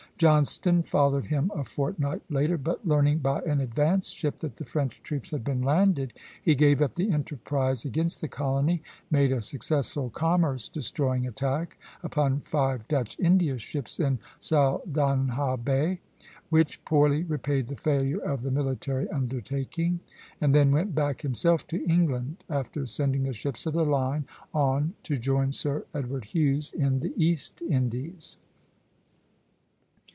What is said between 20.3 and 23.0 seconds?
and then went back himself to England, after